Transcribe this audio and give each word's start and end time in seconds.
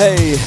Hey, 0.00 0.36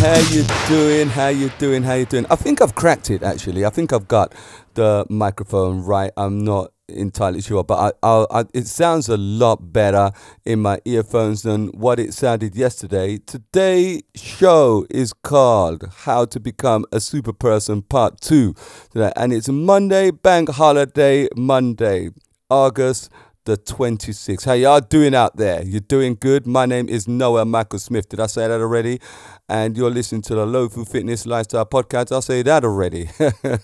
how 0.00 0.18
you 0.32 0.42
doing? 0.66 1.06
How 1.06 1.28
you 1.28 1.48
doing? 1.60 1.84
How 1.84 1.94
you 1.94 2.06
doing? 2.06 2.26
I 2.28 2.34
think 2.34 2.60
I've 2.60 2.74
cracked 2.74 3.08
it 3.08 3.22
actually. 3.22 3.64
I 3.64 3.70
think 3.70 3.92
I've 3.92 4.08
got 4.08 4.34
the 4.74 5.06
microphone 5.08 5.84
right. 5.84 6.10
I'm 6.16 6.42
not 6.42 6.72
entirely 6.88 7.40
sure, 7.40 7.62
but 7.62 7.94
I, 8.02 8.08
I, 8.08 8.40
I, 8.40 8.44
it 8.52 8.66
sounds 8.66 9.08
a 9.08 9.16
lot 9.16 9.72
better 9.72 10.10
in 10.44 10.58
my 10.58 10.80
earphones 10.84 11.42
than 11.42 11.68
what 11.68 12.00
it 12.00 12.14
sounded 12.14 12.56
yesterday. 12.56 13.18
Today's 13.18 14.02
show 14.16 14.84
is 14.90 15.12
called 15.12 15.88
"How 15.98 16.24
to 16.24 16.40
Become 16.40 16.84
a 16.90 16.98
Super 16.98 17.32
Person" 17.32 17.82
Part 17.82 18.20
Two, 18.20 18.56
and 18.92 19.32
it's 19.32 19.48
Monday, 19.48 20.10
Bank 20.10 20.48
Holiday 20.48 21.28
Monday, 21.36 22.10
August 22.50 23.08
the 23.44 23.56
26th. 23.56 24.44
How 24.44 24.52
y'all 24.52 24.80
doing 24.80 25.14
out 25.14 25.36
there? 25.36 25.62
You're 25.62 25.80
doing 25.80 26.16
good? 26.20 26.46
My 26.46 26.64
name 26.64 26.88
is 26.88 27.08
Noel 27.08 27.44
Michael 27.44 27.78
Smith. 27.80 28.08
Did 28.08 28.20
I 28.20 28.26
say 28.26 28.46
that 28.46 28.60
already? 28.60 29.00
And 29.48 29.76
you're 29.76 29.90
listening 29.90 30.22
to 30.22 30.34
the 30.36 30.46
Lofu 30.46 30.88
Fitness 30.88 31.26
Lifestyle 31.26 31.66
Podcast. 31.66 32.12
I'll 32.12 32.22
say 32.22 32.42
that 32.42 32.64
already. 32.64 33.08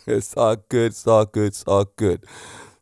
it's 0.06 0.37
all 0.37 0.56
good, 0.68 0.92
it's 0.92 1.06
all 1.06 1.27
good, 1.27 1.46
it's 1.48 1.62
all 1.64 1.84
good. 1.96 2.24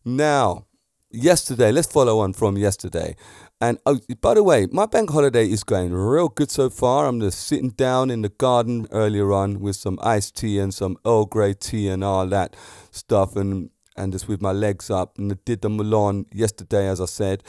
Now, 0.05 0.67
yesterday, 1.11 1.71
let's 1.71 1.91
follow 1.91 2.21
on 2.21 2.33
from 2.33 2.57
yesterday. 2.57 3.17
And 3.61 3.79
oh, 3.85 3.99
by 4.21 4.35
the 4.35 4.43
way, 4.43 4.67
my 4.71 4.87
bank 4.87 5.11
holiday 5.11 5.49
is 5.49 5.65
going 5.65 5.93
real 5.93 6.29
good 6.29 6.51
so 6.51 6.71
far. 6.71 7.07
I'm 7.07 7.21
just 7.21 7.47
sitting 7.47 7.71
down 7.71 8.11
in 8.11 8.23
the 8.23 8.29
garden 8.29 8.87
earlier 8.91 9.33
on 9.33 9.61
with 9.61 9.77
some 9.77 9.99
iced 10.03 10.37
tea 10.37 10.59
and 10.59 10.73
some 10.73 10.97
Earl 11.05 11.27
Grey 11.27 11.55
tea 11.55 11.89
and 11.89 12.05
all 12.05 12.27
that 12.27 12.57
stuff. 12.91 13.37
And 13.37 13.71
and 13.97 14.13
just 14.13 14.29
with 14.29 14.41
my 14.41 14.53
legs 14.53 14.91
up. 14.91 15.19
And 15.19 15.33
I 15.33 15.37
did 15.45 15.63
the 15.63 15.71
Milan 15.71 16.27
yesterday, 16.33 16.89
as 16.89 17.01
I 17.01 17.07
said. 17.07 17.43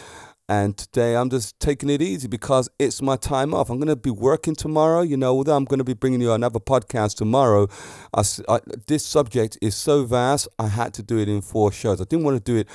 And 0.50 0.78
today 0.78 1.18
I'm 1.18 1.30
just 1.30 1.60
taking 1.60 1.90
it 1.90 2.02
easy 2.02 2.30
because 2.30 2.70
it's 2.80 3.02
my 3.02 3.18
time 3.18 3.54
off. 3.54 3.70
I'm 3.70 3.80
going 3.80 3.90
to 3.90 3.98
be 3.98 4.10
working 4.10 4.56
tomorrow. 4.56 5.02
You 5.02 5.18
know, 5.18 5.36
although 5.36 5.58
I'm 5.58 5.66
going 5.66 5.80
to 5.80 5.84
be 5.84 5.94
bringing 5.94 6.22
you 6.22 6.32
another 6.32 6.60
podcast 6.60 7.18
tomorrow, 7.18 7.68
I, 8.14 8.24
I, 8.48 8.60
this 8.88 9.06
subject 9.06 9.58
is 9.62 9.76
so 9.76 10.06
vast, 10.06 10.48
I 10.58 10.68
had 10.68 10.94
to 10.96 11.04
do 11.04 11.18
it 11.18 11.28
in 11.28 11.42
four 11.42 11.74
shows. 11.74 12.00
I 12.00 12.06
didn't 12.06 12.24
want 12.24 12.38
to 12.38 12.52
do 12.52 12.58
it 12.60 12.70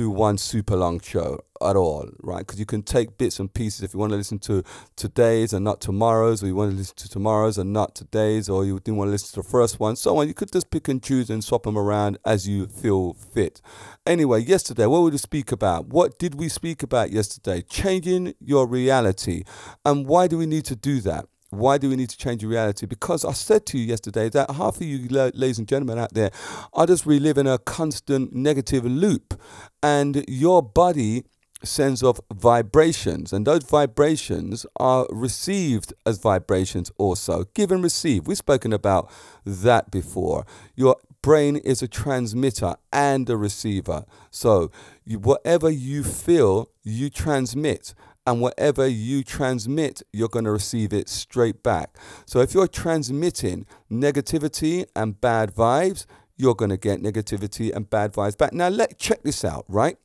do 0.00 0.08
one 0.08 0.38
super 0.38 0.76
long 0.76 0.98
show 0.98 1.38
at 1.60 1.76
all, 1.76 2.08
right? 2.20 2.38
Because 2.38 2.58
you 2.58 2.64
can 2.64 2.82
take 2.82 3.18
bits 3.18 3.38
and 3.38 3.52
pieces 3.52 3.82
if 3.82 3.92
you 3.92 4.00
want 4.00 4.12
to 4.12 4.16
listen 4.16 4.38
to 4.38 4.64
today's 4.96 5.52
and 5.52 5.62
not 5.62 5.82
tomorrow's, 5.82 6.42
or 6.42 6.46
you 6.46 6.54
want 6.54 6.70
to 6.70 6.76
listen 6.76 6.96
to 6.96 7.08
tomorrow's 7.10 7.58
and 7.58 7.70
not 7.70 7.94
today's, 7.94 8.48
or 8.48 8.64
you 8.64 8.80
didn't 8.80 8.96
want 8.96 9.08
to 9.08 9.12
listen 9.12 9.34
to 9.34 9.46
the 9.46 9.48
first 9.56 9.78
one, 9.78 9.96
so 9.96 10.16
on. 10.16 10.26
You 10.26 10.32
could 10.32 10.50
just 10.50 10.70
pick 10.70 10.88
and 10.88 11.02
choose 11.02 11.28
and 11.28 11.44
swap 11.44 11.64
them 11.64 11.76
around 11.76 12.16
as 12.24 12.48
you 12.48 12.66
feel 12.66 13.12
fit. 13.12 13.60
Anyway, 14.06 14.40
yesterday, 14.40 14.86
what 14.86 15.04
did 15.04 15.12
we 15.12 15.18
speak 15.18 15.52
about? 15.52 15.88
What 15.88 16.18
did 16.18 16.36
we 16.36 16.48
speak 16.48 16.82
about 16.82 17.10
yesterday? 17.10 17.60
Changing 17.60 18.32
your 18.40 18.66
reality. 18.66 19.44
And 19.84 20.06
why 20.06 20.28
do 20.28 20.38
we 20.38 20.46
need 20.46 20.64
to 20.64 20.76
do 20.76 21.02
that? 21.02 21.26
Why 21.50 21.78
do 21.78 21.88
we 21.88 21.96
need 21.96 22.10
to 22.10 22.16
change 22.16 22.44
reality? 22.44 22.86
Because 22.86 23.24
I 23.24 23.32
said 23.32 23.66
to 23.66 23.78
you 23.78 23.84
yesterday 23.84 24.28
that 24.30 24.50
half 24.52 24.76
of 24.76 24.82
you, 24.82 25.08
ladies 25.08 25.58
and 25.58 25.66
gentlemen 25.66 25.98
out 25.98 26.14
there, 26.14 26.30
are 26.72 26.86
just 26.86 27.06
reliving 27.06 27.46
a 27.46 27.58
constant 27.58 28.32
negative 28.32 28.84
loop, 28.84 29.40
and 29.82 30.24
your 30.28 30.62
body 30.62 31.24
sends 31.62 32.02
off 32.02 32.20
vibrations, 32.32 33.32
and 33.32 33.46
those 33.46 33.64
vibrations 33.64 34.64
are 34.76 35.06
received 35.10 35.92
as 36.06 36.18
vibrations 36.18 36.90
also. 36.98 37.44
Give 37.54 37.70
and 37.72 37.82
receive. 37.82 38.26
We've 38.26 38.36
spoken 38.36 38.72
about 38.72 39.10
that 39.44 39.90
before. 39.90 40.46
Your 40.74 40.96
brain 41.22 41.56
is 41.56 41.82
a 41.82 41.88
transmitter 41.88 42.76
and 42.92 43.28
a 43.28 43.36
receiver. 43.36 44.04
So, 44.30 44.70
whatever 45.06 45.68
you 45.68 46.02
feel, 46.02 46.70
you 46.82 47.10
transmit 47.10 47.94
and 48.26 48.40
whatever 48.40 48.86
you 48.86 49.24
transmit, 49.24 50.02
you're 50.12 50.28
going 50.28 50.44
to 50.44 50.50
receive 50.50 50.92
it 50.92 51.08
straight 51.08 51.62
back. 51.62 51.96
So 52.26 52.40
if 52.40 52.54
you're 52.54 52.68
transmitting 52.68 53.66
negativity 53.90 54.86
and 54.94 55.20
bad 55.20 55.54
vibes, 55.54 56.06
you're 56.36 56.54
going 56.54 56.70
to 56.70 56.76
get 56.76 57.02
negativity 57.02 57.74
and 57.74 57.88
bad 57.88 58.12
vibes 58.12 58.36
back. 58.36 58.52
Now, 58.52 58.68
let 58.68 58.98
check 58.98 59.22
this 59.22 59.44
out, 59.44 59.64
right? 59.68 59.96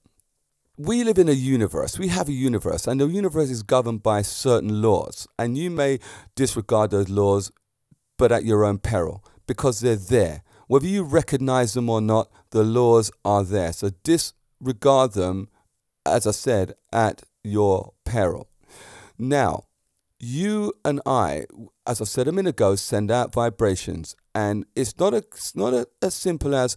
We 0.78 1.04
live 1.06 1.18
in 1.18 1.30
a 1.30 1.34
universe. 1.34 1.98
We 1.98 2.10
have 2.10 2.28
a 2.28 2.34
universe, 2.34 2.86
and 2.88 3.00
the 3.00 3.08
universe 3.08 3.50
is 3.50 3.64
governed 3.64 4.04
by 4.04 4.22
certain 4.24 4.82
laws. 4.82 5.28
And 5.40 5.58
you 5.58 5.72
may 5.72 6.00
disregard 6.36 6.92
those 6.92 7.08
laws, 7.08 7.52
but 8.18 8.32
at 8.32 8.44
your 8.44 8.66
own 8.66 8.80
peril, 8.80 9.24
because 9.48 9.80
they're 9.80 9.96
there. 9.96 10.44
Whether 10.68 10.88
you 10.88 11.04
recognize 11.04 11.74
them 11.74 11.90
or 11.90 12.02
not, 12.02 12.30
the 12.50 12.64
laws 12.64 13.12
are 13.24 13.44
there. 13.44 13.72
So 13.72 13.92
disregard 14.04 15.14
them, 15.14 15.48
as 16.06 16.28
I 16.28 16.32
said, 16.32 16.74
at 16.92 17.24
your 17.46 17.94
peril. 18.04 18.50
Now, 19.18 19.66
you 20.20 20.74
and 20.84 21.02
I, 21.06 21.46
as 21.86 22.02
I 22.02 22.06
said 22.06 22.28
a 22.28 22.32
minute 22.32 22.52
ago, 22.52 22.76
send 22.76 23.12
out 23.12 23.34
vibrations, 23.34 24.16
and 24.34 24.66
it's 24.76 24.98
not 25.00 25.14
a, 25.14 25.18
it's 25.18 25.56
not 25.56 25.74
a, 25.74 25.88
as 26.02 26.14
simple 26.14 26.56
as 26.56 26.76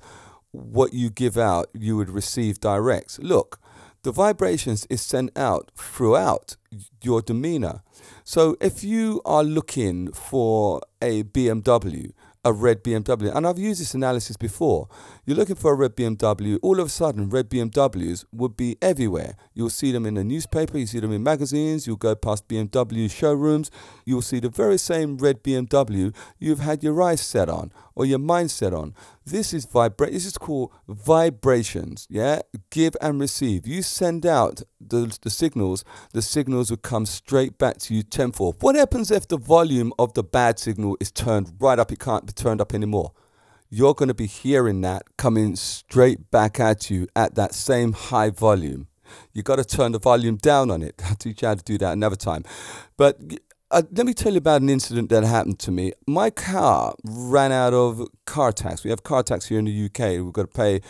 what 0.53 0.93
you 0.93 1.11
give 1.11 1.37
out, 1.37 1.69
you 1.75 1.97
would 1.97 2.11
receive 2.11 2.61
direct. 2.61 3.23
Look, 3.23 3.61
the 4.03 4.13
vibrations 4.13 4.87
is 4.89 5.03
sent 5.03 5.37
out 5.37 5.71
throughout 5.77 6.57
your 7.03 7.21
demeanor. 7.21 7.83
So 8.25 8.57
if 8.61 8.85
you 8.85 9.21
are 9.25 9.45
looking 9.45 10.13
for 10.13 10.81
a 11.03 11.25
BMW, 11.25 12.13
a 12.49 12.53
red 12.53 12.83
BMW. 12.83 13.35
And 13.35 13.47
I've 13.47 13.59
used 13.59 13.81
this 13.81 13.95
analysis 13.95 14.37
before. 14.37 14.89
You're 15.27 15.37
looking 15.37 15.57
for 15.57 15.73
a 15.73 15.77
red 15.77 15.95
BMW, 15.97 16.59
all 16.63 16.81
of 16.81 16.87
a 16.87 16.91
sudden, 16.91 17.29
red 17.29 17.51
BMWs 17.51 18.25
would 18.33 18.57
be 18.57 18.77
everywhere. 18.81 19.37
You'll 19.55 19.71
see 19.71 19.93
them 19.93 20.07
in 20.07 20.15
the 20.15 20.25
newspaper, 20.25 20.79
you 20.79 20.87
see 20.87 21.01
them 21.01 21.13
in 21.13 21.23
magazines, 21.23 21.87
you'll 21.87 21.97
go 21.97 22.15
past 22.15 22.49
BMW 22.49 23.11
showrooms, 23.11 23.71
you'll 24.05 24.23
see 24.23 24.41
the 24.41 24.49
very 24.49 24.79
same 24.79 25.19
red 25.19 25.43
BMW 25.43 26.15
you've 26.39 26.61
had 26.61 26.83
your 26.83 27.01
eyes 27.03 27.21
set 27.21 27.49
on 27.49 27.71
or 27.99 28.07
your 28.07 28.21
mind 28.21 28.51
set 28.51 28.73
on. 28.73 28.95
This 29.27 29.53
is 29.53 29.67
vibra- 29.67 30.13
this 30.13 30.25
is 30.25 30.39
called 30.39 30.73
vibrations, 30.87 32.07
yeah? 32.09 32.41
Give 32.71 32.97
and 33.03 33.21
receive. 33.21 33.67
You 33.67 33.83
send 33.83 34.25
out 34.25 34.63
the, 34.81 35.19
the 35.21 35.31
signals, 35.31 35.85
the 36.13 36.23
signals 36.23 36.71
will 36.71 36.79
come 36.79 37.05
straight 37.05 37.59
back 37.59 37.79
to 37.79 37.95
you 37.95 38.05
tenfold. 38.05 38.57
What 38.61 38.77
happens 38.77 39.11
if 39.11 39.27
the 39.27 39.37
volume 39.37 39.93
of 39.99 40.15
the 40.15 40.23
bad 40.23 40.61
signal 40.61 40.97
is 41.01 41.11
turned 41.11 41.53
right 41.59 41.79
up? 41.79 41.91
It 41.91 41.99
can't 41.99 42.25
turned 42.39 42.61
up 42.61 42.73
anymore. 42.73 43.13
You're 43.71 43.95
going 43.95 44.09
to 44.09 44.15
be 44.15 44.27
hearing 44.27 44.81
that 44.83 45.17
coming 45.19 45.55
straight 45.57 46.31
back 46.31 46.59
at 46.59 46.89
you 46.89 47.07
at 47.15 47.35
that 47.35 47.55
same 47.55 47.93
high 47.93 48.31
volume. 48.31 48.89
You 49.33 49.43
got 49.43 49.57
to 49.57 49.65
turn 49.65 49.93
the 49.93 49.99
volume 49.99 50.37
down 50.37 50.71
on 50.71 50.83
it. 50.83 51.03
I'll 51.05 51.17
teach 51.17 51.43
you 51.43 51.49
how 51.49 51.55
to 51.55 51.63
do 51.63 51.77
that 51.79 51.93
another 51.93 52.17
time. 52.17 52.45
But 52.97 53.21
uh, 53.71 53.83
let 53.93 54.07
me 54.07 54.15
tell 54.15 54.33
you 54.33 54.39
about 54.39 54.63
an 54.63 54.71
incident 54.71 55.11
that 55.11 55.25
happened 55.25 55.59
to 55.61 55.71
me. 55.71 55.93
My 56.07 56.31
car 56.31 56.95
ran 57.05 57.53
out 57.53 57.75
of 57.75 58.09
car 58.25 58.53
tax. 58.53 58.85
We 58.85 58.91
have 58.91 59.03
car 59.03 59.23
tax 59.23 59.47
here 59.47 59.59
in 59.59 59.67
the 59.67 59.85
UK. 59.87 60.23
We've 60.25 60.33
got 60.33 60.51
to 60.51 60.59
pay 60.59 60.81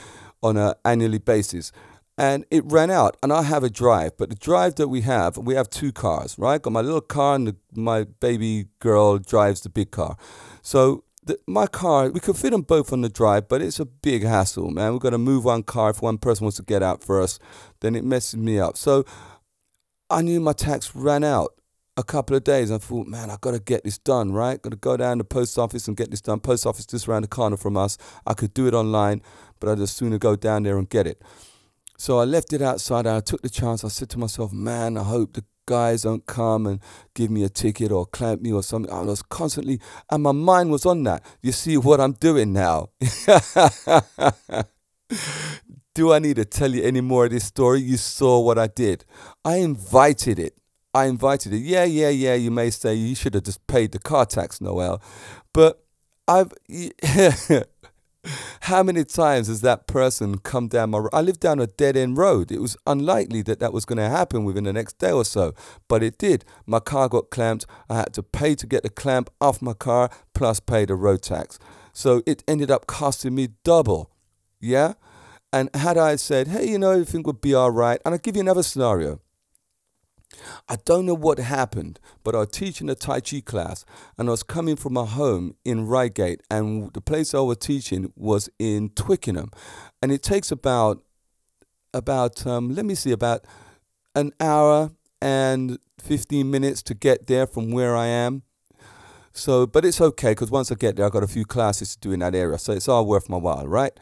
on 0.42 0.56
an 0.56 0.74
annually 0.84 1.18
basis. 1.18 1.72
And 2.16 2.44
it 2.50 2.64
ran 2.66 2.90
out, 2.90 3.16
and 3.22 3.32
I 3.32 3.42
have 3.42 3.62
a 3.62 3.70
drive. 3.70 4.16
But 4.18 4.30
the 4.30 4.34
drive 4.34 4.74
that 4.76 4.88
we 4.88 5.02
have, 5.02 5.36
we 5.36 5.54
have 5.54 5.70
two 5.70 5.92
cars, 5.92 6.36
right? 6.36 6.60
Got 6.60 6.72
my 6.72 6.80
little 6.80 7.00
car, 7.00 7.36
and 7.36 7.46
the, 7.46 7.56
my 7.74 8.04
baby 8.04 8.66
girl 8.80 9.18
drives 9.18 9.60
the 9.60 9.68
big 9.68 9.92
car. 9.92 10.16
So 10.60 11.04
the, 11.28 11.38
my 11.46 11.66
car, 11.66 12.10
we 12.10 12.20
could 12.20 12.36
fit 12.36 12.50
them 12.50 12.62
both 12.62 12.92
on 12.92 13.02
the 13.02 13.08
drive, 13.08 13.48
but 13.48 13.62
it's 13.62 13.78
a 13.78 13.84
big 13.84 14.24
hassle, 14.24 14.70
man. 14.70 14.92
We've 14.92 15.00
got 15.00 15.10
to 15.10 15.18
move 15.18 15.44
one 15.44 15.62
car 15.62 15.90
if 15.90 16.02
one 16.02 16.18
person 16.18 16.44
wants 16.44 16.56
to 16.56 16.64
get 16.64 16.82
out 16.82 17.04
first, 17.04 17.40
then 17.80 17.94
it 17.94 18.04
messes 18.04 18.36
me 18.36 18.58
up. 18.58 18.76
So 18.76 19.04
I 20.10 20.22
knew 20.22 20.40
my 20.40 20.54
tax 20.54 20.96
ran 20.96 21.22
out 21.22 21.50
a 21.96 22.02
couple 22.02 22.34
of 22.34 22.44
days. 22.44 22.70
I 22.70 22.78
thought, 22.78 23.06
man, 23.06 23.30
I 23.30 23.36
got 23.40 23.52
to 23.52 23.60
get 23.60 23.84
this 23.84 23.98
done, 23.98 24.32
right? 24.32 24.60
Got 24.60 24.70
to 24.70 24.76
go 24.76 24.96
down 24.96 25.18
to 25.18 25.22
the 25.22 25.28
post 25.28 25.58
office 25.58 25.86
and 25.86 25.96
get 25.96 26.10
this 26.10 26.22
done. 26.22 26.40
Post 26.40 26.66
office 26.66 26.86
just 26.86 27.06
around 27.06 27.22
the 27.22 27.28
corner 27.28 27.56
from 27.56 27.76
us. 27.76 27.98
I 28.26 28.34
could 28.34 28.54
do 28.54 28.66
it 28.66 28.74
online, 28.74 29.22
but 29.60 29.68
I'd 29.68 29.78
just 29.78 29.96
sooner 29.96 30.18
go 30.18 30.34
down 30.34 30.62
there 30.62 30.78
and 30.78 30.88
get 30.88 31.06
it. 31.06 31.22
So 31.98 32.18
I 32.18 32.24
left 32.24 32.52
it 32.52 32.62
outside 32.62 33.06
I 33.06 33.20
took 33.20 33.42
the 33.42 33.50
chance. 33.50 33.84
I 33.84 33.88
said 33.88 34.08
to 34.10 34.18
myself, 34.18 34.52
man, 34.52 34.96
I 34.96 35.02
hope 35.02 35.34
the 35.34 35.44
guys 35.68 36.02
don't 36.02 36.24
come 36.24 36.66
and 36.66 36.80
give 37.14 37.30
me 37.30 37.44
a 37.44 37.48
ticket 37.50 37.92
or 37.92 38.06
clamp 38.06 38.40
me 38.40 38.50
or 38.50 38.62
something. 38.62 38.90
I 38.90 39.02
was 39.02 39.20
constantly, 39.22 39.80
and 40.10 40.22
my 40.22 40.32
mind 40.32 40.70
was 40.70 40.86
on 40.86 41.02
that. 41.04 41.22
You 41.42 41.52
see 41.52 41.76
what 41.76 42.00
I'm 42.00 42.12
doing 42.12 42.54
now. 42.54 42.88
Do 45.94 46.12
I 46.12 46.20
need 46.20 46.36
to 46.36 46.44
tell 46.44 46.74
you 46.74 46.82
any 46.82 47.00
more 47.02 47.26
of 47.26 47.32
this 47.32 47.44
story? 47.44 47.80
You 47.80 47.98
saw 47.98 48.40
what 48.40 48.58
I 48.58 48.68
did. 48.68 49.04
I 49.44 49.56
invited 49.56 50.38
it. 50.38 50.54
I 50.94 51.04
invited 51.06 51.52
it. 51.52 51.58
Yeah, 51.58 51.84
yeah, 51.84 52.08
yeah. 52.08 52.34
You 52.34 52.50
may 52.50 52.70
say 52.70 52.94
you 52.94 53.14
should 53.14 53.34
have 53.34 53.42
just 53.42 53.66
paid 53.66 53.92
the 53.92 53.98
car 53.98 54.24
tax, 54.24 54.60
Noel, 54.60 55.02
but 55.52 55.84
I've. 56.26 56.52
How 58.62 58.82
many 58.82 59.04
times 59.04 59.48
has 59.48 59.60
that 59.62 59.86
person 59.86 60.38
come 60.38 60.68
down 60.68 60.90
my 60.90 60.98
road? 60.98 61.10
I 61.12 61.20
lived 61.20 61.40
down 61.40 61.60
a 61.60 61.66
dead 61.66 61.96
end 61.96 62.18
road. 62.18 62.50
It 62.50 62.60
was 62.60 62.76
unlikely 62.86 63.42
that 63.42 63.60
that 63.60 63.72
was 63.72 63.84
going 63.84 63.98
to 63.98 64.08
happen 64.08 64.44
within 64.44 64.64
the 64.64 64.72
next 64.72 64.98
day 64.98 65.12
or 65.12 65.24
so, 65.24 65.54
but 65.88 66.02
it 66.02 66.18
did. 66.18 66.44
My 66.66 66.80
car 66.80 67.08
got 67.08 67.30
clamped. 67.30 67.64
I 67.88 67.96
had 67.96 68.12
to 68.14 68.22
pay 68.22 68.54
to 68.56 68.66
get 68.66 68.82
the 68.82 68.90
clamp 68.90 69.30
off 69.40 69.62
my 69.62 69.72
car, 69.72 70.10
plus 70.34 70.60
pay 70.60 70.84
the 70.84 70.94
road 70.94 71.22
tax. 71.22 71.58
So 71.92 72.22
it 72.26 72.44
ended 72.46 72.70
up 72.70 72.86
costing 72.86 73.34
me 73.34 73.48
double. 73.64 74.10
Yeah? 74.60 74.94
And 75.52 75.70
had 75.74 75.96
I 75.96 76.16
said, 76.16 76.48
hey, 76.48 76.68
you 76.68 76.78
know, 76.78 76.90
everything 76.90 77.22
would 77.22 77.40
be 77.40 77.54
all 77.54 77.70
right, 77.70 78.00
and 78.04 78.14
I'll 78.14 78.18
give 78.18 78.36
you 78.36 78.42
another 78.42 78.62
scenario 78.62 79.20
I 80.68 80.76
don't 80.84 81.06
know 81.06 81.14
what 81.14 81.38
happened, 81.38 81.98
but 82.22 82.34
I 82.34 82.38
was 82.38 82.48
teaching 82.50 82.88
a 82.90 82.94
Tai 82.94 83.20
Chi 83.20 83.40
class 83.40 83.84
and 84.16 84.28
I 84.28 84.32
was 84.32 84.42
coming 84.42 84.76
from 84.76 84.94
my 84.94 85.06
home 85.06 85.54
in 85.64 85.86
Reigate 85.86 86.42
and 86.50 86.92
the 86.92 87.00
place 87.00 87.34
I 87.34 87.40
was 87.40 87.58
teaching 87.58 88.12
was 88.14 88.50
in 88.58 88.90
Twickenham. 88.90 89.50
And 90.02 90.12
it 90.12 90.22
takes 90.22 90.50
about, 90.50 91.02
about 91.94 92.46
um, 92.46 92.74
let 92.74 92.84
me 92.84 92.94
see, 92.94 93.12
about 93.12 93.44
an 94.14 94.32
hour 94.40 94.90
and 95.20 95.78
15 96.00 96.50
minutes 96.50 96.82
to 96.84 96.94
get 96.94 97.26
there 97.26 97.46
from 97.46 97.70
where 97.70 97.96
I 97.96 98.06
am. 98.06 98.42
So, 99.32 99.66
but 99.66 99.84
it's 99.84 100.00
okay 100.00 100.32
because 100.32 100.50
once 100.50 100.72
I 100.72 100.74
get 100.74 100.96
there, 100.96 101.06
I've 101.06 101.12
got 101.12 101.22
a 101.22 101.28
few 101.28 101.44
classes 101.44 101.94
to 101.94 102.00
do 102.00 102.12
in 102.12 102.20
that 102.20 102.34
area. 102.34 102.58
So 102.58 102.72
it's 102.72 102.88
all 102.88 103.06
worth 103.06 103.28
my 103.28 103.36
while, 103.36 103.66
right? 103.66 103.92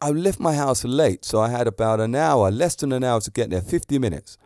I 0.00 0.10
left 0.10 0.38
my 0.38 0.54
house 0.54 0.84
late, 0.84 1.24
so 1.24 1.40
I 1.40 1.48
had 1.48 1.66
about 1.66 2.00
an 2.00 2.14
hour, 2.14 2.50
less 2.50 2.76
than 2.76 2.92
an 2.92 3.02
hour 3.02 3.20
to 3.20 3.30
get 3.30 3.50
there, 3.50 3.62
50 3.62 3.98
minutes. 3.98 4.36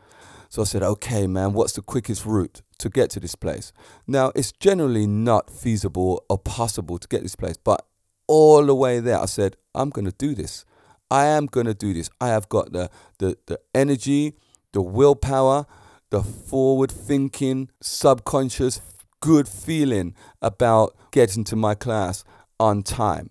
So 0.50 0.62
I 0.62 0.64
said, 0.64 0.82
okay, 0.82 1.28
man, 1.28 1.52
what's 1.52 1.74
the 1.74 1.80
quickest 1.80 2.26
route 2.26 2.62
to 2.78 2.90
get 2.90 3.08
to 3.10 3.20
this 3.20 3.36
place? 3.36 3.72
Now, 4.08 4.32
it's 4.34 4.50
generally 4.50 5.06
not 5.06 5.48
feasible 5.48 6.24
or 6.28 6.38
possible 6.38 6.98
to 6.98 7.06
get 7.06 7.22
this 7.22 7.36
place, 7.36 7.56
but 7.56 7.86
all 8.26 8.66
the 8.66 8.74
way 8.74 8.98
there, 8.98 9.20
I 9.20 9.26
said, 9.26 9.56
I'm 9.76 9.90
going 9.90 10.06
to 10.06 10.16
do 10.18 10.34
this. 10.34 10.64
I 11.08 11.26
am 11.26 11.46
going 11.46 11.66
to 11.66 11.74
do 11.74 11.94
this. 11.94 12.10
I 12.20 12.28
have 12.28 12.48
got 12.48 12.72
the, 12.72 12.90
the, 13.18 13.38
the 13.46 13.60
energy, 13.76 14.34
the 14.72 14.82
willpower, 14.82 15.66
the 16.10 16.22
forward 16.24 16.90
thinking, 16.90 17.70
subconscious, 17.80 18.80
good 19.20 19.48
feeling 19.48 20.16
about 20.42 20.96
getting 21.12 21.44
to 21.44 21.54
my 21.54 21.76
class 21.76 22.24
on 22.58 22.82
time 22.82 23.30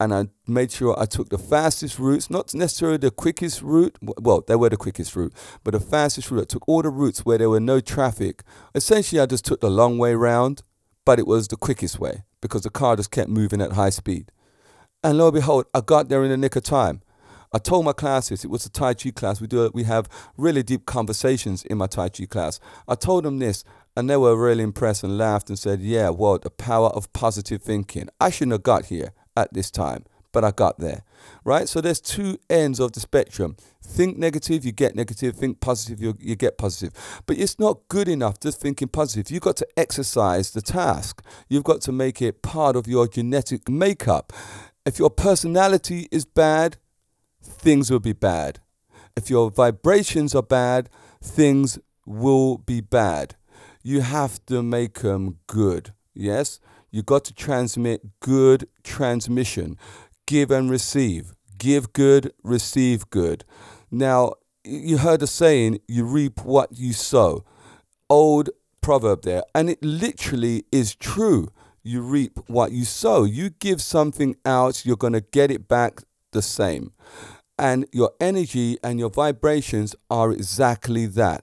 and 0.00 0.12
I 0.12 0.26
made 0.46 0.72
sure 0.72 0.98
I 0.98 1.06
took 1.06 1.28
the 1.28 1.38
fastest 1.38 1.98
routes, 1.98 2.28
not 2.28 2.52
necessarily 2.52 2.98
the 2.98 3.10
quickest 3.10 3.62
route. 3.62 3.96
Well, 4.02 4.42
they 4.46 4.56
were 4.56 4.68
the 4.68 4.76
quickest 4.76 5.14
route, 5.14 5.32
but 5.62 5.72
the 5.72 5.80
fastest 5.80 6.30
route. 6.30 6.42
I 6.42 6.44
took 6.46 6.68
all 6.68 6.82
the 6.82 6.90
routes 6.90 7.24
where 7.24 7.38
there 7.38 7.50
were 7.50 7.60
no 7.60 7.80
traffic. 7.80 8.42
Essentially, 8.74 9.20
I 9.20 9.26
just 9.26 9.44
took 9.44 9.60
the 9.60 9.70
long 9.70 9.98
way 9.98 10.14
round, 10.14 10.62
but 11.04 11.18
it 11.18 11.26
was 11.26 11.48
the 11.48 11.56
quickest 11.56 12.00
way 12.00 12.24
because 12.40 12.62
the 12.62 12.70
car 12.70 12.96
just 12.96 13.10
kept 13.10 13.30
moving 13.30 13.60
at 13.60 13.72
high 13.72 13.90
speed. 13.90 14.32
And 15.02 15.18
lo 15.18 15.28
and 15.28 15.34
behold, 15.34 15.66
I 15.72 15.80
got 15.80 16.08
there 16.08 16.24
in 16.24 16.30
the 16.30 16.36
nick 16.36 16.56
of 16.56 16.64
time. 16.64 17.02
I 17.52 17.58
told 17.58 17.84
my 17.84 17.92
classes, 17.92 18.44
it 18.44 18.50
was 18.50 18.66
a 18.66 18.70
Tai 18.70 18.94
Chi 18.94 19.10
class. 19.12 19.40
We 19.40 19.46
do 19.46 19.70
we 19.72 19.84
have 19.84 20.08
really 20.36 20.64
deep 20.64 20.86
conversations 20.86 21.64
in 21.64 21.78
my 21.78 21.86
Tai 21.86 22.08
Chi 22.08 22.26
class. 22.26 22.58
I 22.88 22.96
told 22.96 23.24
them 23.24 23.38
this, 23.38 23.62
and 23.96 24.10
they 24.10 24.16
were 24.16 24.36
really 24.36 24.64
impressed 24.64 25.04
and 25.04 25.16
laughed 25.16 25.50
and 25.50 25.58
said, 25.58 25.80
"Yeah, 25.80 26.08
well, 26.08 26.38
the 26.38 26.50
power 26.50 26.88
of 26.88 27.12
positive 27.12 27.62
thinking. 27.62 28.08
I 28.20 28.30
shouldn't 28.30 28.52
have 28.52 28.64
got 28.64 28.86
here 28.86 29.12
at 29.36 29.52
this 29.52 29.70
time, 29.70 30.04
but 30.32 30.44
I 30.44 30.50
got 30.50 30.78
there, 30.78 31.02
right? 31.44 31.68
So 31.68 31.80
there's 31.80 32.00
two 32.00 32.38
ends 32.50 32.80
of 32.80 32.92
the 32.92 33.00
spectrum. 33.00 33.56
Think 33.82 34.16
negative, 34.18 34.64
you 34.64 34.72
get 34.72 34.96
negative. 34.96 35.36
Think 35.36 35.60
positive, 35.60 36.00
you, 36.00 36.16
you 36.18 36.36
get 36.36 36.58
positive. 36.58 36.92
But 37.26 37.38
it's 37.38 37.58
not 37.58 37.86
good 37.88 38.08
enough 38.08 38.40
just 38.40 38.60
thinking 38.60 38.88
positive. 38.88 39.30
You've 39.30 39.42
got 39.42 39.56
to 39.58 39.66
exercise 39.76 40.50
the 40.50 40.62
task. 40.62 41.22
You've 41.48 41.64
got 41.64 41.80
to 41.82 41.92
make 41.92 42.22
it 42.22 42.42
part 42.42 42.76
of 42.76 42.86
your 42.86 43.06
genetic 43.06 43.68
makeup. 43.68 44.32
If 44.86 44.98
your 44.98 45.10
personality 45.10 46.08
is 46.10 46.24
bad, 46.24 46.76
things 47.42 47.90
will 47.90 48.00
be 48.00 48.12
bad. 48.12 48.60
If 49.16 49.30
your 49.30 49.50
vibrations 49.50 50.34
are 50.34 50.42
bad, 50.42 50.88
things 51.22 51.78
will 52.04 52.58
be 52.58 52.80
bad. 52.80 53.36
You 53.82 54.00
have 54.00 54.44
to 54.46 54.62
make 54.62 55.00
them 55.00 55.38
good. 55.46 55.92
Yes? 56.14 56.58
You 56.94 57.02
got 57.02 57.24
to 57.24 57.34
transmit 57.34 58.20
good 58.20 58.68
transmission, 58.84 59.76
give 60.28 60.52
and 60.52 60.70
receive. 60.70 61.34
Give 61.58 61.92
good, 61.92 62.32
receive 62.44 63.10
good. 63.10 63.44
Now, 63.90 64.34
you 64.62 64.98
heard 64.98 65.18
the 65.18 65.26
saying, 65.26 65.80
you 65.88 66.04
reap 66.04 66.44
what 66.44 66.78
you 66.78 66.92
sow. 66.92 67.44
Old 68.08 68.50
proverb 68.80 69.22
there, 69.22 69.42
and 69.56 69.68
it 69.68 69.82
literally 69.82 70.66
is 70.70 70.94
true. 70.94 71.48
You 71.82 72.00
reap 72.00 72.38
what 72.46 72.70
you 72.70 72.84
sow. 72.84 73.24
You 73.24 73.50
give 73.50 73.82
something 73.82 74.36
out, 74.46 74.86
you're 74.86 74.94
going 74.94 75.14
to 75.14 75.20
get 75.20 75.50
it 75.50 75.66
back 75.66 76.04
the 76.30 76.42
same. 76.42 76.92
And 77.58 77.88
your 77.92 78.12
energy 78.20 78.78
and 78.84 79.00
your 79.00 79.10
vibrations 79.10 79.96
are 80.10 80.30
exactly 80.30 81.06
that 81.06 81.42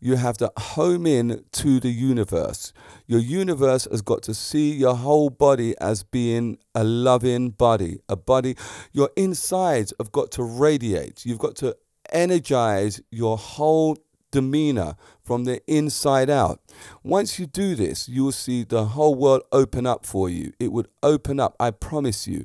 you 0.00 0.16
have 0.16 0.36
to 0.38 0.50
home 0.56 1.06
in 1.06 1.44
to 1.52 1.80
the 1.80 1.90
universe. 1.90 2.72
Your 3.06 3.20
universe 3.20 3.86
has 3.90 4.02
got 4.02 4.22
to 4.24 4.34
see 4.34 4.72
your 4.72 4.94
whole 4.94 5.30
body 5.30 5.74
as 5.80 6.02
being 6.02 6.58
a 6.74 6.84
loving 6.84 7.50
body, 7.50 8.00
a 8.08 8.16
body. 8.16 8.56
Your 8.92 9.10
insides 9.16 9.92
have 9.98 10.12
got 10.12 10.30
to 10.32 10.42
radiate. 10.42 11.24
You've 11.24 11.38
got 11.38 11.56
to 11.56 11.76
energize 12.12 13.00
your 13.10 13.36
whole 13.36 13.96
demeanor 14.30 14.96
from 15.22 15.44
the 15.44 15.62
inside 15.66 16.28
out. 16.28 16.60
Once 17.02 17.38
you 17.38 17.46
do 17.46 17.74
this, 17.74 18.08
you 18.08 18.24
will 18.24 18.32
see 18.32 18.64
the 18.64 18.86
whole 18.86 19.14
world 19.14 19.42
open 19.52 19.86
up 19.86 20.04
for 20.04 20.28
you. 20.28 20.52
It 20.58 20.72
would 20.72 20.88
open 21.02 21.40
up, 21.40 21.56
I 21.58 21.70
promise 21.70 22.26
you. 22.26 22.44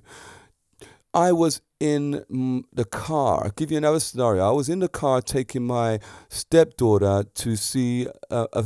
I 1.13 1.31
was 1.31 1.61
in 1.79 2.23
the 2.71 2.85
car. 2.85 3.43
I'll 3.45 3.51
give 3.51 3.71
you 3.71 3.77
another 3.77 3.99
scenario. 3.99 4.47
I 4.47 4.51
was 4.51 4.69
in 4.69 4.79
the 4.79 4.87
car 4.87 5.21
taking 5.21 5.65
my 5.65 5.99
stepdaughter 6.29 7.25
to 7.33 7.55
see 7.55 8.07
uh, 8.29 8.47
uh, 8.53 8.63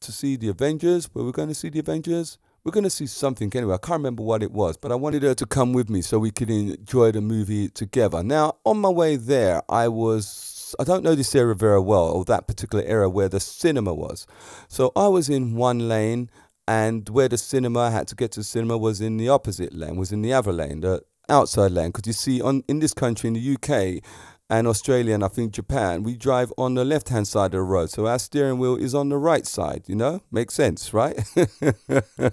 to 0.00 0.12
see 0.12 0.36
the 0.36 0.48
Avengers. 0.48 1.08
Were 1.14 1.24
we 1.24 1.32
going 1.32 1.48
to 1.48 1.54
see 1.54 1.70
the 1.70 1.78
Avengers? 1.78 2.38
We're 2.62 2.72
going 2.72 2.84
to 2.84 2.90
see 2.90 3.06
something 3.06 3.50
anyway. 3.54 3.74
I 3.74 3.78
can't 3.78 4.00
remember 4.00 4.22
what 4.22 4.42
it 4.42 4.52
was, 4.52 4.76
but 4.76 4.92
I 4.92 4.94
wanted 4.94 5.22
her 5.22 5.34
to 5.34 5.46
come 5.46 5.72
with 5.72 5.88
me 5.88 6.02
so 6.02 6.18
we 6.18 6.30
could 6.30 6.50
enjoy 6.50 7.10
the 7.12 7.22
movie 7.22 7.68
together. 7.68 8.22
Now, 8.22 8.58
on 8.66 8.78
my 8.78 8.90
way 8.90 9.16
there, 9.16 9.62
I 9.70 9.88
was 9.88 10.74
I 10.78 10.84
don't 10.84 11.02
know 11.02 11.14
this 11.14 11.34
area 11.34 11.54
very 11.54 11.80
well, 11.80 12.10
or 12.10 12.24
that 12.26 12.46
particular 12.46 12.84
area 12.84 13.08
where 13.08 13.28
the 13.28 13.40
cinema 13.40 13.94
was. 13.94 14.26
So 14.68 14.92
I 14.94 15.08
was 15.08 15.30
in 15.30 15.54
one 15.54 15.88
lane, 15.88 16.30
and 16.68 17.08
where 17.08 17.28
the 17.28 17.38
cinema 17.38 17.80
I 17.80 17.90
had 17.90 18.06
to 18.08 18.14
get 18.14 18.32
to 18.32 18.40
the 18.40 18.44
cinema 18.44 18.76
was 18.76 19.00
in 19.00 19.16
the 19.16 19.28
opposite 19.28 19.72
lane, 19.72 19.96
was 19.96 20.12
in 20.12 20.22
the 20.22 20.32
other 20.32 20.52
lane. 20.52 20.80
The 20.80 21.02
outside 21.30 21.72
lane 21.72 21.90
because 21.90 22.06
you 22.06 22.12
see 22.12 22.42
on 22.42 22.62
in 22.68 22.80
this 22.80 22.92
country 22.92 23.28
in 23.28 23.34
the 23.34 23.54
UK 23.54 24.02
and 24.48 24.66
Australia 24.66 25.14
and 25.14 25.24
I 25.24 25.28
think 25.28 25.52
Japan 25.52 26.02
we 26.02 26.16
drive 26.16 26.52
on 26.58 26.74
the 26.74 26.84
left 26.84 27.08
hand 27.08 27.28
side 27.28 27.46
of 27.46 27.52
the 27.52 27.62
road 27.62 27.90
so 27.90 28.06
our 28.06 28.18
steering 28.18 28.58
wheel 28.58 28.76
is 28.76 28.94
on 28.94 29.08
the 29.08 29.16
right 29.16 29.46
side 29.46 29.84
you 29.86 29.94
know? 29.94 30.20
Makes 30.30 30.54
sense 30.54 30.92
right? 30.92 31.16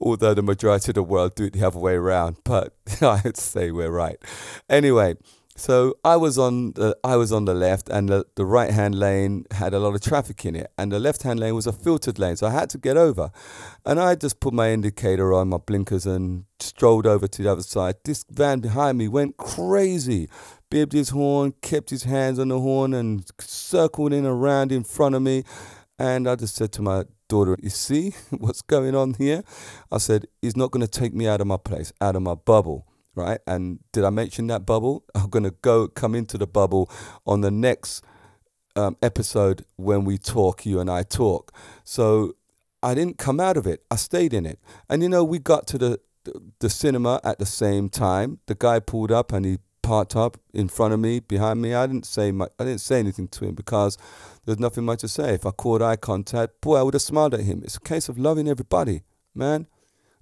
Although 0.00 0.34
the 0.34 0.42
majority 0.42 0.90
of 0.90 0.94
the 0.94 1.02
world 1.02 1.34
do 1.34 1.44
it 1.44 1.52
the 1.52 1.66
other 1.66 1.78
way 1.78 1.94
around 1.94 2.38
but 2.44 2.74
I'd 3.02 3.36
say 3.36 3.70
we're 3.70 3.90
right. 3.90 4.16
Anyway 4.68 5.16
so 5.58 5.98
I 6.04 6.16
was 6.16 6.38
on 6.38 6.72
the 6.74 6.96
I 7.02 7.16
was 7.16 7.32
on 7.32 7.44
the 7.44 7.54
left, 7.54 7.88
and 7.88 8.08
the, 8.08 8.24
the 8.36 8.46
right 8.46 8.70
hand 8.70 8.94
lane 8.94 9.44
had 9.50 9.74
a 9.74 9.80
lot 9.80 9.94
of 9.94 10.00
traffic 10.00 10.44
in 10.44 10.54
it, 10.54 10.70
and 10.78 10.92
the 10.92 11.00
left 11.00 11.24
hand 11.24 11.40
lane 11.40 11.56
was 11.56 11.66
a 11.66 11.72
filtered 11.72 12.18
lane, 12.18 12.36
so 12.36 12.46
I 12.46 12.50
had 12.50 12.70
to 12.70 12.78
get 12.78 12.96
over, 12.96 13.32
and 13.84 13.98
I 13.98 14.14
just 14.14 14.38
put 14.38 14.54
my 14.54 14.70
indicator 14.70 15.34
on, 15.34 15.48
my 15.48 15.56
blinkers, 15.56 16.06
and 16.06 16.44
strolled 16.60 17.06
over 17.06 17.26
to 17.26 17.42
the 17.42 17.50
other 17.50 17.62
side. 17.62 17.96
This 18.04 18.24
van 18.30 18.60
behind 18.60 18.98
me 18.98 19.08
went 19.08 19.36
crazy, 19.36 20.28
bibbed 20.70 20.92
his 20.92 21.08
horn, 21.08 21.52
kept 21.60 21.90
his 21.90 22.04
hands 22.04 22.38
on 22.38 22.48
the 22.48 22.60
horn, 22.60 22.94
and 22.94 23.24
circled 23.40 24.12
in 24.12 24.24
around 24.24 24.70
in 24.70 24.84
front 24.84 25.16
of 25.16 25.22
me, 25.22 25.42
and 25.98 26.28
I 26.28 26.36
just 26.36 26.54
said 26.54 26.70
to 26.72 26.82
my 26.82 27.04
daughter, 27.28 27.56
"You 27.60 27.70
see 27.70 28.14
what's 28.30 28.62
going 28.62 28.94
on 28.94 29.14
here?" 29.14 29.42
I 29.90 29.98
said, 29.98 30.28
"He's 30.40 30.56
not 30.56 30.70
going 30.70 30.86
to 30.86 31.00
take 31.00 31.14
me 31.14 31.26
out 31.26 31.40
of 31.40 31.48
my 31.48 31.56
place, 31.56 31.92
out 32.00 32.14
of 32.14 32.22
my 32.22 32.34
bubble." 32.34 32.87
Right? 33.18 33.40
And 33.46 33.80
did 33.92 34.04
I 34.04 34.10
mention 34.10 34.46
that 34.46 34.64
bubble? 34.64 35.04
I'm 35.14 35.28
going 35.28 35.44
to 35.44 35.54
go 35.62 35.88
come 35.88 36.14
into 36.14 36.38
the 36.38 36.46
bubble 36.46 36.90
on 37.26 37.42
the 37.42 37.50
next 37.50 38.04
um, 38.76 38.96
episode 39.02 39.64
when 39.76 40.04
we 40.04 40.16
talk, 40.16 40.64
you 40.64 40.80
and 40.80 40.90
I 40.90 41.02
talk. 41.02 41.52
So 41.84 42.36
I 42.82 42.94
didn't 42.94 43.18
come 43.18 43.40
out 43.40 43.56
of 43.56 43.66
it. 43.66 43.82
I 43.90 43.96
stayed 43.96 44.32
in 44.32 44.46
it. 44.46 44.60
And 44.88 45.02
you 45.02 45.08
know, 45.08 45.24
we 45.24 45.38
got 45.38 45.66
to 45.68 45.78
the 45.78 46.00
the 46.58 46.68
cinema 46.68 47.20
at 47.24 47.38
the 47.38 47.46
same 47.46 47.88
time. 47.88 48.38
The 48.46 48.54
guy 48.54 48.80
pulled 48.80 49.10
up 49.10 49.32
and 49.32 49.46
he 49.46 49.58
parked 49.82 50.14
up 50.14 50.36
in 50.52 50.68
front 50.68 50.92
of 50.92 51.00
me, 51.00 51.20
behind 51.20 51.62
me. 51.62 51.72
I 51.74 51.86
didn't 51.86 52.04
say 52.04 52.30
much, 52.30 52.50
I 52.58 52.64
didn't 52.64 52.82
say 52.82 52.98
anything 52.98 53.28
to 53.28 53.46
him 53.46 53.54
because 53.54 53.96
there's 54.44 54.58
nothing 54.58 54.84
much 54.84 55.00
to 55.00 55.08
say. 55.08 55.34
If 55.34 55.46
I 55.46 55.50
caught 55.50 55.80
eye 55.80 55.96
contact, 55.96 56.60
boy, 56.60 56.76
I 56.76 56.82
would 56.82 56.94
have 56.94 57.02
smiled 57.02 57.34
at 57.34 57.40
him. 57.40 57.62
It's 57.64 57.76
a 57.76 57.80
case 57.80 58.08
of 58.08 58.18
loving 58.18 58.48
everybody, 58.48 59.02
man. 59.34 59.66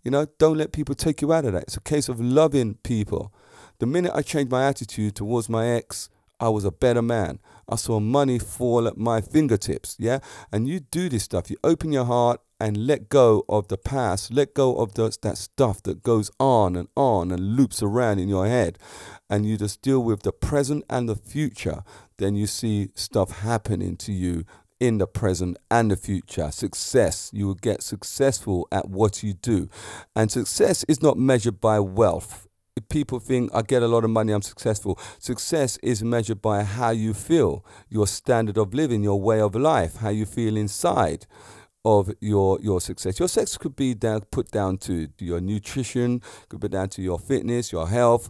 You 0.06 0.12
know, 0.12 0.28
don't 0.38 0.56
let 0.56 0.70
people 0.70 0.94
take 0.94 1.20
you 1.20 1.32
out 1.32 1.46
of 1.46 1.54
that. 1.54 1.64
It's 1.64 1.76
a 1.76 1.80
case 1.80 2.08
of 2.08 2.20
loving 2.20 2.74
people. 2.84 3.34
The 3.80 3.86
minute 3.86 4.12
I 4.14 4.22
changed 4.22 4.52
my 4.52 4.64
attitude 4.64 5.16
towards 5.16 5.48
my 5.48 5.66
ex, 5.66 6.10
I 6.38 6.48
was 6.48 6.64
a 6.64 6.70
better 6.70 7.02
man. 7.02 7.40
I 7.68 7.74
saw 7.74 7.98
money 7.98 8.38
fall 8.38 8.86
at 8.86 8.96
my 8.96 9.20
fingertips, 9.20 9.96
yeah? 9.98 10.20
And 10.52 10.68
you 10.68 10.78
do 10.78 11.08
this 11.08 11.24
stuff. 11.24 11.50
You 11.50 11.56
open 11.64 11.90
your 11.90 12.04
heart 12.04 12.40
and 12.60 12.86
let 12.86 13.08
go 13.08 13.44
of 13.48 13.66
the 13.66 13.76
past. 13.76 14.32
Let 14.32 14.54
go 14.54 14.76
of 14.76 14.94
the, 14.94 15.18
that 15.22 15.38
stuff 15.38 15.82
that 15.82 16.04
goes 16.04 16.30
on 16.38 16.76
and 16.76 16.86
on 16.96 17.32
and 17.32 17.56
loops 17.56 17.82
around 17.82 18.20
in 18.20 18.28
your 18.28 18.46
head. 18.46 18.78
And 19.28 19.44
you 19.44 19.56
just 19.56 19.82
deal 19.82 20.04
with 20.04 20.22
the 20.22 20.30
present 20.30 20.84
and 20.88 21.08
the 21.08 21.16
future. 21.16 21.82
Then 22.18 22.36
you 22.36 22.46
see 22.46 22.90
stuff 22.94 23.40
happening 23.40 23.96
to 23.96 24.12
you 24.12 24.44
in 24.80 24.98
the 24.98 25.06
present 25.06 25.56
and 25.70 25.90
the 25.90 25.96
future. 25.96 26.50
Success, 26.50 27.30
you 27.32 27.46
will 27.46 27.54
get 27.54 27.82
successful 27.82 28.68
at 28.70 28.88
what 28.88 29.22
you 29.22 29.34
do. 29.34 29.68
And 30.14 30.30
success 30.30 30.84
is 30.84 31.02
not 31.02 31.16
measured 31.16 31.60
by 31.60 31.80
wealth. 31.80 32.46
If 32.76 32.88
people 32.90 33.20
think 33.20 33.50
I 33.54 33.62
get 33.62 33.82
a 33.82 33.88
lot 33.88 34.04
of 34.04 34.10
money, 34.10 34.32
I'm 34.32 34.42
successful. 34.42 34.98
Success 35.18 35.78
is 35.82 36.02
measured 36.02 36.42
by 36.42 36.62
how 36.62 36.90
you 36.90 37.14
feel, 37.14 37.64
your 37.88 38.06
standard 38.06 38.58
of 38.58 38.74
living, 38.74 39.02
your 39.02 39.20
way 39.20 39.40
of 39.40 39.54
life, 39.54 39.96
how 39.96 40.10
you 40.10 40.26
feel 40.26 40.56
inside 40.58 41.26
of 41.86 42.10
your 42.20 42.58
your 42.60 42.80
success. 42.80 43.18
Your 43.18 43.28
success 43.28 43.56
could 43.56 43.76
be 43.76 43.94
down, 43.94 44.22
put 44.30 44.50
down 44.50 44.76
to 44.78 45.08
your 45.18 45.40
nutrition, 45.40 46.20
could 46.50 46.60
be 46.60 46.68
down 46.68 46.90
to 46.90 47.02
your 47.02 47.18
fitness, 47.18 47.72
your 47.72 47.88
health, 47.88 48.28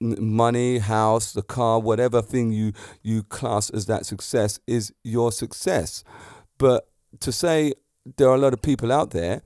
money, 0.00 0.78
house, 0.78 1.32
the 1.32 1.42
car, 1.42 1.80
whatever 1.80 2.22
thing 2.22 2.52
you 2.52 2.72
you 3.02 3.22
class 3.22 3.70
as 3.70 3.86
that 3.86 4.06
success 4.06 4.60
is 4.66 4.92
your 5.02 5.32
success. 5.32 6.04
But 6.58 6.88
to 7.20 7.32
say 7.32 7.74
there 8.16 8.28
are 8.28 8.34
a 8.34 8.38
lot 8.38 8.52
of 8.52 8.62
people 8.62 8.92
out 8.92 9.10
there 9.10 9.42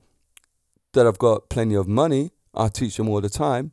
that 0.93 1.05
have 1.05 1.17
got 1.17 1.49
plenty 1.49 1.75
of 1.75 1.87
money, 1.87 2.31
I 2.53 2.67
teach 2.67 2.97
them 2.97 3.09
all 3.09 3.21
the 3.21 3.29
time, 3.29 3.71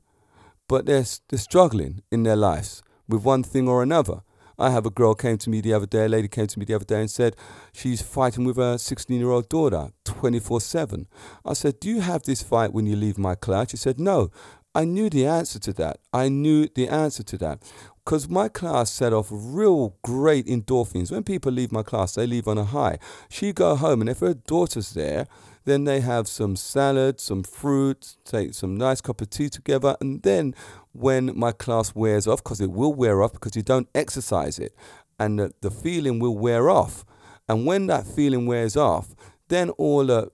but 0.68 0.86
they're 0.86 1.04
they're 1.28 1.38
struggling 1.38 2.02
in 2.10 2.22
their 2.22 2.36
lives 2.36 2.82
with 3.08 3.24
one 3.24 3.42
thing 3.42 3.68
or 3.68 3.82
another. 3.82 4.22
I 4.60 4.68
have 4.68 4.84
a 4.84 4.90
girl 4.90 5.14
came 5.14 5.38
to 5.38 5.48
me 5.48 5.62
the 5.62 5.72
other 5.72 5.86
day, 5.86 6.04
a 6.04 6.08
lady 6.08 6.28
came 6.28 6.46
to 6.46 6.58
me 6.58 6.66
the 6.66 6.74
other 6.74 6.84
day 6.84 7.00
and 7.00 7.10
said 7.10 7.34
she's 7.72 8.02
fighting 8.02 8.44
with 8.44 8.58
her 8.58 8.76
16 8.76 9.18
year 9.18 9.30
old 9.30 9.48
daughter 9.48 9.88
24 10.04 10.60
7. 10.60 11.06
I 11.46 11.54
said, 11.54 11.80
Do 11.80 11.88
you 11.88 12.00
have 12.02 12.24
this 12.24 12.42
fight 12.42 12.74
when 12.74 12.84
you 12.84 12.94
leave 12.94 13.16
my 13.16 13.34
class? 13.34 13.70
She 13.70 13.78
said, 13.78 13.98
No. 13.98 14.30
I 14.74 14.84
knew 14.84 15.10
the 15.10 15.26
answer 15.26 15.58
to 15.58 15.72
that. 15.74 15.98
I 16.12 16.28
knew 16.28 16.68
the 16.74 16.88
answer 16.88 17.22
to 17.24 17.38
that. 17.38 17.62
Because 18.04 18.28
my 18.28 18.48
class 18.48 18.90
set 18.90 19.12
off 19.12 19.28
real 19.30 19.96
great 20.02 20.46
endorphins. 20.46 21.10
When 21.10 21.24
people 21.24 21.52
leave 21.52 21.72
my 21.72 21.82
class, 21.82 22.14
they 22.14 22.26
leave 22.26 22.48
on 22.48 22.58
a 22.58 22.64
high. 22.64 22.98
She 23.28 23.52
go 23.52 23.76
home, 23.76 24.00
and 24.00 24.08
if 24.08 24.20
her 24.20 24.34
daughter's 24.34 24.94
there, 24.94 25.26
then 25.64 25.84
they 25.84 26.00
have 26.00 26.26
some 26.26 26.56
salad, 26.56 27.20
some 27.20 27.42
fruit, 27.42 28.16
take 28.24 28.54
some 28.54 28.76
nice 28.76 29.00
cup 29.00 29.20
of 29.20 29.30
tea 29.30 29.48
together, 29.48 29.96
and 30.00 30.22
then 30.22 30.54
when 30.92 31.38
my 31.38 31.52
class 31.52 31.94
wears 31.94 32.26
off, 32.26 32.42
because 32.42 32.60
it 32.60 32.70
will 32.70 32.94
wear 32.94 33.22
off 33.22 33.32
because 33.32 33.54
you 33.54 33.62
don't 33.62 33.88
exercise 33.94 34.58
it, 34.58 34.74
and 35.18 35.38
the, 35.38 35.52
the 35.60 35.70
feeling 35.70 36.18
will 36.18 36.36
wear 36.36 36.70
off. 36.70 37.04
And 37.48 37.66
when 37.66 37.86
that 37.88 38.06
feeling 38.06 38.46
wears 38.46 38.76
off, 38.76 39.14
then 39.48 39.70
all 39.70 40.06
the 40.06 40.30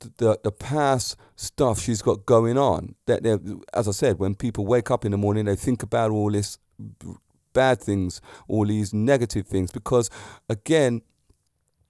the 0.00 0.38
the 0.42 0.52
past 0.52 1.16
stuff 1.36 1.80
she's 1.80 2.02
got 2.02 2.26
going 2.26 2.58
on. 2.58 2.94
That 3.06 3.26
as 3.72 3.88
I 3.88 3.92
said, 3.92 4.18
when 4.18 4.34
people 4.34 4.66
wake 4.66 4.90
up 4.90 5.04
in 5.04 5.12
the 5.12 5.18
morning, 5.18 5.46
they 5.46 5.56
think 5.56 5.82
about 5.82 6.10
all 6.10 6.30
this 6.30 6.58
bad 7.52 7.80
things, 7.80 8.20
all 8.48 8.66
these 8.66 8.92
negative 8.92 9.46
things, 9.46 9.70
because 9.70 10.10
again, 10.48 11.02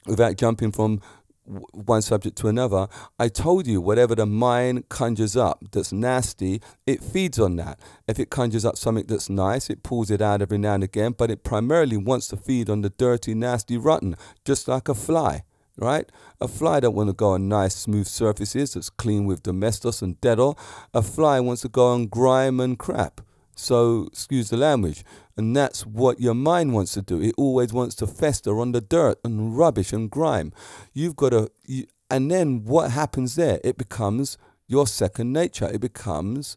without 0.06 0.36
jumping 0.36 0.72
from 0.72 1.00
one 1.46 2.00
subject 2.00 2.36
to 2.38 2.48
another, 2.48 2.88
I 3.18 3.28
told 3.28 3.66
you 3.66 3.80
whatever 3.80 4.14
the 4.14 4.24
mind 4.24 4.88
conjures 4.88 5.36
up 5.36 5.62
that's 5.72 5.92
nasty, 5.92 6.62
it 6.86 7.02
feeds 7.02 7.38
on 7.38 7.56
that. 7.56 7.78
If 8.08 8.18
it 8.18 8.30
conjures 8.30 8.64
up 8.64 8.78
something 8.78 9.04
that's 9.06 9.28
nice, 9.28 9.68
it 9.68 9.82
pulls 9.82 10.10
it 10.10 10.22
out 10.22 10.40
every 10.40 10.56
now 10.56 10.74
and 10.74 10.84
again, 10.84 11.14
but 11.16 11.30
it 11.30 11.44
primarily 11.44 11.98
wants 11.98 12.28
to 12.28 12.38
feed 12.38 12.70
on 12.70 12.80
the 12.80 12.88
dirty, 12.90 13.34
nasty, 13.34 13.76
rotten, 13.76 14.16
just 14.44 14.68
like 14.68 14.88
a 14.88 14.94
fly 14.94 15.42
right? 15.76 16.10
A 16.40 16.48
fly 16.48 16.80
don't 16.80 16.94
want 16.94 17.08
to 17.08 17.14
go 17.14 17.30
on 17.30 17.48
nice 17.48 17.74
smooth 17.74 18.06
surfaces 18.06 18.74
that's 18.74 18.90
clean 18.90 19.26
with 19.26 19.42
domestos 19.42 20.02
and 20.02 20.20
dettol. 20.20 20.58
A 20.92 21.02
fly 21.02 21.40
wants 21.40 21.62
to 21.62 21.68
go 21.68 21.88
on 21.88 22.06
grime 22.06 22.60
and 22.60 22.78
crap. 22.78 23.20
So, 23.56 24.08
excuse 24.10 24.50
the 24.50 24.56
language. 24.56 25.04
And 25.36 25.54
that's 25.56 25.86
what 25.86 26.20
your 26.20 26.34
mind 26.34 26.74
wants 26.74 26.92
to 26.94 27.02
do. 27.02 27.20
It 27.20 27.34
always 27.36 27.72
wants 27.72 27.94
to 27.96 28.06
fester 28.06 28.60
on 28.60 28.72
the 28.72 28.80
dirt 28.80 29.18
and 29.24 29.56
rubbish 29.56 29.92
and 29.92 30.10
grime. 30.10 30.52
You've 30.92 31.16
got 31.16 31.30
to, 31.30 31.50
you, 31.64 31.86
and 32.10 32.30
then 32.30 32.64
what 32.64 32.90
happens 32.90 33.36
there? 33.36 33.60
It 33.64 33.78
becomes 33.78 34.38
your 34.66 34.86
second 34.86 35.32
nature. 35.32 35.68
It 35.72 35.80
becomes 35.80 36.56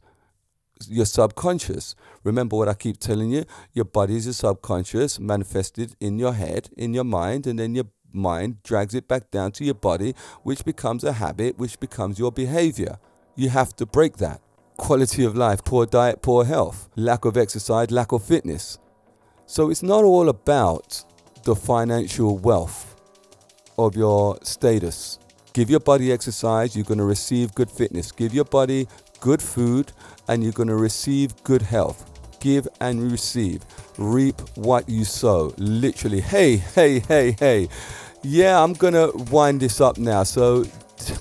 your 0.88 1.06
subconscious. 1.06 1.96
Remember 2.24 2.56
what 2.56 2.70
I 2.70 2.74
keep 2.74 2.98
telling 2.98 3.32
you? 3.32 3.46
Your 3.74 3.86
body 3.86 4.16
is 4.16 4.26
your 4.26 4.34
subconscious 4.34 5.20
manifested 5.20 5.96
in 6.00 6.20
your 6.20 6.34
head, 6.34 6.70
in 6.78 6.94
your 6.94 7.04
mind, 7.04 7.48
and 7.48 7.58
then 7.58 7.76
your 7.76 7.86
mind 8.18 8.62
drags 8.64 8.94
it 8.94 9.08
back 9.08 9.32
down 9.32 9.52
to 9.54 9.64
your 9.64 9.76
body, 9.76 10.14
which 10.44 10.66
becomes 10.66 11.04
a 11.04 11.14
habit, 11.14 11.58
which 11.58 11.80
becomes 11.80 12.20
your 12.20 12.32
behavior. 12.32 12.98
You 13.36 13.50
have 13.50 13.76
to 13.78 13.86
break 13.86 14.18
that. 14.18 14.42
Quality 14.78 15.24
of 15.24 15.36
life, 15.36 15.64
poor 15.64 15.86
diet, 15.86 16.22
poor 16.22 16.46
health, 16.46 16.90
lack 16.96 17.26
of 17.26 17.38
exercise, 17.38 17.92
lack 17.92 18.12
of 18.12 18.24
fitness. 18.24 18.78
So 19.46 19.70
it's 19.70 19.84
not 19.84 20.04
all 20.04 20.30
about 20.30 21.04
the 21.44 21.56
financial 21.56 22.38
wealth 22.38 22.96
of 23.78 23.96
your 23.96 24.38
status. 24.44 25.20
Give 25.54 25.70
your 25.70 25.80
body 25.80 26.12
exercise, 26.12 26.76
you're 26.76 26.86
going 26.86 26.98
to 27.00 27.06
receive 27.06 27.56
good 27.56 27.72
fitness. 27.72 28.12
Give 28.12 28.34
your 28.34 28.46
body 28.46 28.88
good 29.20 29.42
food, 29.42 29.92
and 30.28 30.44
you're 30.44 30.54
going 30.54 30.70
to 30.70 30.76
receive 30.76 31.44
good 31.44 31.62
health. 31.62 32.06
Give 32.40 32.68
and 32.80 33.12
receive. 33.12 33.64
Reap 33.98 34.40
what 34.56 34.88
you 34.88 35.06
sow. 35.06 35.54
Literally. 35.58 36.22
Hey, 36.22 36.58
hey, 36.58 37.00
hey, 37.00 37.36
hey. 37.40 37.68
Yeah, 38.24 38.62
I'm 38.62 38.74
going 38.74 38.94
to 38.94 39.12
wind 39.32 39.62
this 39.62 39.80
up 39.80 39.98
now. 39.98 40.24
So 40.24 40.66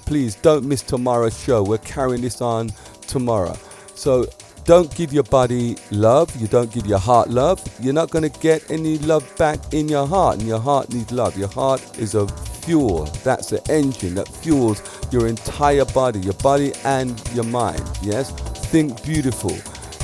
please 0.07 0.35
don't 0.37 0.65
miss 0.65 0.83
tomorrow's 0.83 1.39
show. 1.39 1.63
We're 1.63 1.79
carrying 1.79 2.23
this 2.23 2.41
on 2.41 2.71
tomorrow. 3.03 3.57
So 3.95 4.27
don't 4.65 4.93
give 4.97 5.13
your 5.13 5.23
body 5.25 5.77
love. 5.91 6.35
You 6.41 6.49
don't 6.49 6.73
give 6.73 6.87
your 6.87 6.99
heart 6.99 7.31
love. 7.31 7.63
You're 7.81 7.95
not 7.95 8.11
going 8.11 8.29
to 8.29 8.41
get 8.41 8.69
any 8.71 8.99
love 8.99 9.25
back 9.37 9.73
in 9.73 9.89
your 9.89 10.07
heart. 10.07 10.39
And 10.39 10.49
your 10.49 10.59
heart 10.59 10.93
needs 10.93 11.13
love. 11.13 11.39
Your 11.39 11.49
heart 11.49 11.99
is 11.99 12.15
a 12.15 12.27
fuel. 12.27 13.05
That's 13.23 13.51
the 13.51 13.63
engine 13.71 14.15
that 14.17 14.29
fuels 14.29 14.83
your 15.13 15.29
entire 15.29 15.85
body, 15.85 16.19
your 16.21 16.35
body 16.35 16.73
and 16.85 17.23
your 17.35 17.45
mind. 17.45 17.83
Yes? 18.03 18.33
Think 18.71 19.05
beautiful. 19.05 19.57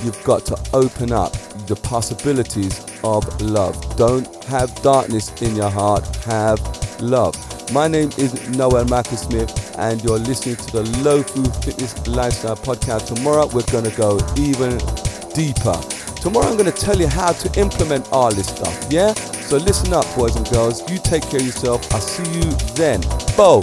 You've 0.03 0.23
got 0.25 0.45
to 0.47 0.59
open 0.73 1.13
up 1.13 1.33
the 1.67 1.77
possibilities 1.77 2.85
of 3.05 3.41
love. 3.41 3.97
Don't 3.97 4.45
have 4.45 4.75
darkness 4.83 5.31
in 5.41 5.55
your 5.55 5.71
heart. 5.71 6.05
Have 6.25 6.61
love. 7.01 7.37
My 7.73 7.87
name 7.87 8.11
is 8.19 8.49
Noel 8.51 8.85
Michael 8.87 9.17
Smith, 9.17 9.77
and 9.79 10.03
you're 10.03 10.19
listening 10.19 10.57
to 10.57 10.83
the 10.83 10.83
Low 11.03 11.23
Food 11.23 11.55
Fitness 11.65 12.07
Lifestyle 12.09 12.57
Podcast. 12.57 13.15
Tomorrow, 13.15 13.47
we're 13.55 13.63
going 13.71 13.85
to 13.85 13.97
go 13.97 14.19
even 14.37 14.77
deeper. 15.35 15.81
Tomorrow, 16.21 16.49
I'm 16.49 16.57
going 16.57 16.71
to 16.71 16.73
tell 16.73 16.99
you 16.99 17.07
how 17.07 17.33
to 17.33 17.61
implement 17.61 18.11
all 18.11 18.35
this 18.35 18.49
stuff. 18.49 18.87
Yeah? 18.91 19.15
So 19.15 19.57
listen 19.57 19.93
up, 19.93 20.05
boys 20.17 20.35
and 20.35 20.49
girls. 20.51 20.89
You 20.91 20.99
take 20.99 21.23
care 21.23 21.39
of 21.41 21.47
yourself. 21.47 21.93
I'll 21.95 22.01
see 22.01 22.29
you 22.33 22.51
then. 22.75 23.01
Bo. 23.37 23.63